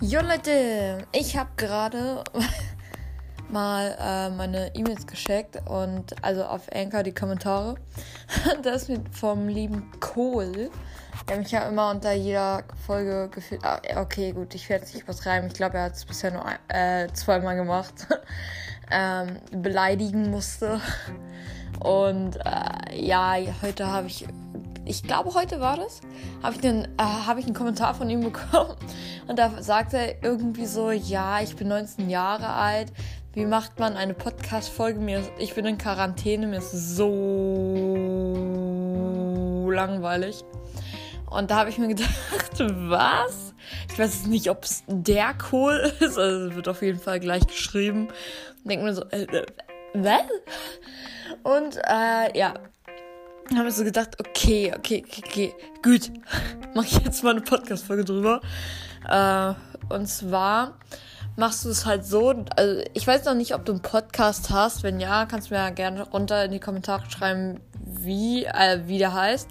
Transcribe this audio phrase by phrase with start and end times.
[0.00, 2.24] Jo Leute, ich habe gerade
[3.50, 7.76] mal äh, meine E-Mails geschickt und also auf Anchor die Kommentare.
[8.62, 10.70] Das mit vom lieben Kohl,
[11.28, 13.64] der mich ja immer unter jeder Folge gefühlt.
[13.64, 15.48] Ah, okay, gut, ich werde es nicht übertreiben.
[15.48, 18.06] Ich glaube, er hat es bisher nur äh, zweimal gemacht.
[18.90, 20.80] ähm, beleidigen musste.
[21.80, 24.26] Und äh, ja, heute habe ich
[24.88, 26.00] ich glaube, heute war das,
[26.42, 28.74] habe ich, einen, äh, hab ich einen Kommentar von ihm bekommen.
[29.26, 32.90] Und da sagte er irgendwie so, ja, ich bin 19 Jahre alt.
[33.38, 35.30] Wie macht man eine Podcast-Folge?
[35.38, 37.06] Ich bin in Quarantäne, mir ist so
[39.72, 40.42] langweilig.
[41.30, 42.10] Und da habe ich mir gedacht,
[42.58, 43.54] was?
[43.92, 46.18] Ich weiß nicht, ob es der Kohl ist.
[46.18, 48.08] Also wird auf jeden Fall gleich geschrieben.
[48.64, 49.46] Denke mir so, äh, äh,
[49.94, 50.22] was?
[51.44, 52.54] Und äh, ja,
[53.54, 55.54] habe ich so gedacht, okay, okay, okay, okay,
[55.84, 56.10] gut,
[56.74, 58.40] mache ich jetzt mal eine Podcast-Folge drüber.
[59.08, 59.54] Äh,
[59.94, 60.76] und zwar
[61.38, 64.82] machst du es halt so, also ich weiß noch nicht, ob du einen Podcast hast.
[64.82, 68.98] Wenn ja, kannst du mir ja gerne runter in die Kommentare schreiben, wie, äh, wie
[68.98, 69.48] der heißt.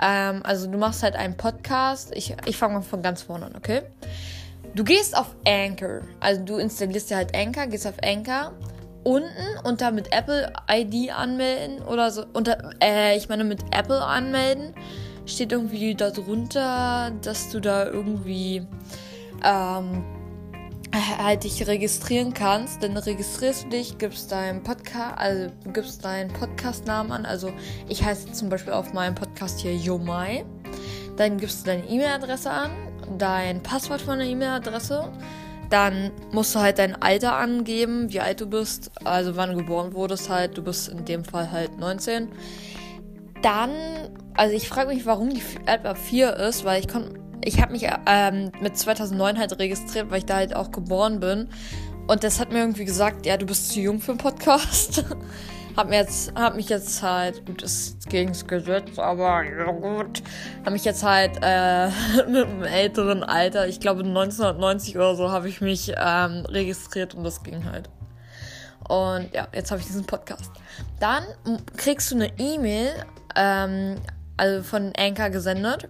[0.00, 2.12] Ähm, also du machst halt einen Podcast.
[2.14, 3.82] Ich, ich fange mal von ganz vorne an, okay?
[4.76, 6.02] Du gehst auf Anchor.
[6.20, 8.52] Also du installierst dir halt Anchor, gehst auf Anchor
[9.02, 12.24] unten unter mit Apple ID anmelden oder so.
[12.32, 14.74] Unter, äh, ich meine mit Apple anmelden
[15.26, 18.66] steht irgendwie darunter, dass du da irgendwie
[19.44, 20.04] ähm,
[20.94, 22.82] halt dich registrieren kannst.
[22.82, 27.26] Dann registrierst du dich, gibst deinen Podcast, also gibst deinen Podcast-Namen an.
[27.26, 27.52] Also
[27.88, 30.44] ich heiße zum Beispiel auf meinem Podcast hier Yomai.
[31.16, 32.70] Dann gibst du deine E-Mail-Adresse an,
[33.18, 35.10] dein Passwort von der E-Mail-Adresse
[35.70, 40.28] dann musst du halt dein Alter angeben, wie alt du bist, also wann geboren wurdest
[40.28, 40.58] halt.
[40.58, 42.28] Du bist in dem Fall halt 19.
[43.40, 43.70] Dann,
[44.34, 47.88] also ich frage mich, warum die etwa 4 ist, weil ich konnte, ich habe mich
[48.06, 51.48] ähm, mit 2009 halt registriert, weil ich da halt auch geboren bin.
[52.06, 55.04] Und das hat mir irgendwie gesagt, ja, du bist zu jung für einen Podcast.
[55.76, 60.20] Hab, mir jetzt, hab mich jetzt halt, gut, ist gegen das Gesetz, aber ja gut,
[60.64, 61.86] hab mich jetzt halt äh,
[62.28, 67.22] mit einem älteren Alter, ich glaube 1990 oder so, habe ich mich ähm, registriert und
[67.22, 67.88] das ging halt.
[68.88, 70.50] Und ja, jetzt habe ich diesen Podcast.
[70.98, 71.22] Dann
[71.76, 72.90] kriegst du eine E-Mail,
[73.36, 73.94] ähm,
[74.36, 75.88] also von Anchor gesendet.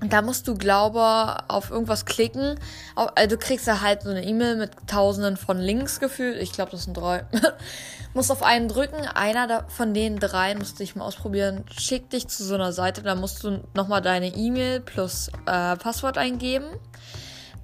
[0.00, 2.58] Da musst du, glaube auf irgendwas klicken.
[2.94, 6.40] Also du kriegst ja halt so eine E-Mail mit tausenden von Links gefühlt.
[6.40, 7.26] Ich glaube, das sind drei.
[8.14, 9.06] musst auf einen drücken.
[9.06, 11.64] Einer von den drei musst du dich mal ausprobieren.
[11.70, 13.02] Schickt dich zu so einer Seite.
[13.02, 16.66] Da musst du nochmal deine E-Mail plus äh, Passwort eingeben.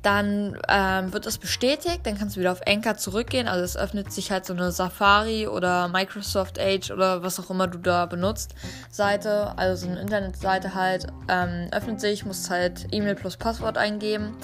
[0.06, 3.48] Dann ähm, wird das bestätigt, dann kannst du wieder auf Anchor zurückgehen.
[3.48, 7.66] Also es öffnet sich halt so eine Safari oder Microsoft Edge oder was auch immer
[7.66, 8.54] du da benutzt
[8.88, 14.36] Seite, also so eine Internetseite halt, ähm, öffnet sich, musst halt E-Mail plus Passwort eingeben.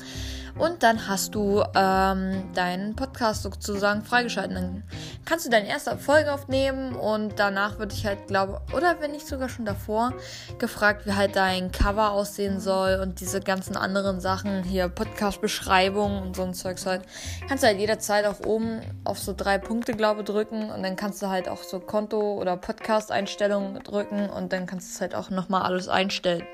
[0.58, 4.54] Und dann hast du ähm, deinen Podcast sozusagen freigeschalten.
[4.54, 4.82] Dann
[5.24, 9.26] kannst du deine erste Folge aufnehmen und danach würde ich halt, glaube, oder wenn nicht
[9.26, 10.12] sogar schon davor,
[10.58, 16.36] gefragt, wie halt dein Cover aussehen soll und diese ganzen anderen Sachen, hier Podcast-Beschreibung und
[16.36, 17.02] so ein Zeugs halt.
[17.48, 21.22] Kannst du halt jederzeit auch oben auf so drei Punkte, glaube drücken und dann kannst
[21.22, 25.30] du halt auch so Konto- oder Podcast-Einstellungen drücken und dann kannst du es halt auch
[25.30, 26.44] nochmal alles einstellen.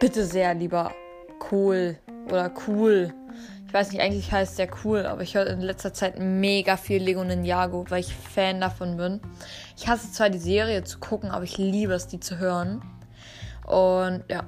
[0.00, 0.92] Bitte sehr, lieber
[1.50, 3.12] Cool oder cool.
[3.66, 7.02] Ich weiß nicht, eigentlich heißt der cool, aber ich höre in letzter Zeit mega viel
[7.02, 9.20] Lego Ninjago, weil ich Fan davon bin.
[9.76, 12.82] Ich hasse zwar die Serie zu gucken, aber ich liebe es, die zu hören.
[13.66, 14.44] Und ja.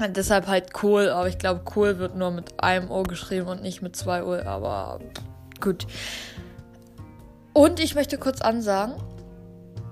[0.00, 3.62] Und deshalb halt cool, aber ich glaube, cool wird nur mit einem O geschrieben und
[3.62, 5.00] nicht mit zwei O, aber
[5.60, 5.86] gut.
[7.52, 8.94] Und ich möchte kurz ansagen,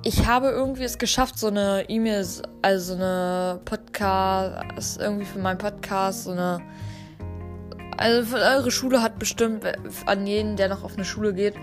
[0.07, 2.25] ich habe irgendwie es geschafft, so eine E-Mail,
[2.63, 6.61] also so eine Podcast, irgendwie für meinen Podcast, so eine.
[7.97, 9.65] Also eure Schule hat bestimmt
[10.07, 11.55] an jeden, der noch auf eine Schule geht,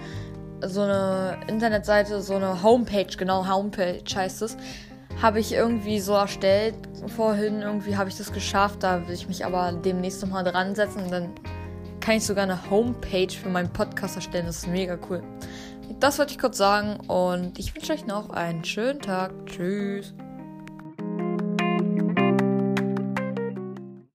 [0.62, 4.58] so eine Internetseite, so eine Homepage, genau, Homepage heißt es.
[5.22, 6.76] Habe ich irgendwie so erstellt.
[7.16, 8.84] Vorhin irgendwie habe ich das geschafft.
[8.84, 11.04] Da will ich mich aber demnächst nochmal dran setzen.
[11.04, 11.30] Und dann
[12.02, 14.48] kann ich sogar eine Homepage für meinen Podcast erstellen.
[14.48, 15.24] Das ist mega cool.
[16.00, 19.32] Das wollte ich kurz sagen und ich wünsche euch noch einen schönen Tag.
[19.46, 20.14] Tschüss.